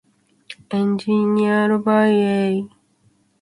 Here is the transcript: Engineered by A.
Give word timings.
Engineered 0.71 1.83
by 1.85 2.05
A. 2.07 2.67